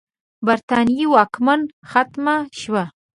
[0.45, 2.83] برټانیې واکمني ختمه شي.